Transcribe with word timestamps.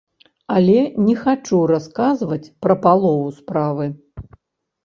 Але 0.53 0.77
не 1.09 1.13
хачу 1.23 1.59
расказваць 1.73 2.41
пра 2.67 2.79
палову 2.87 3.29
справы. 3.43 3.85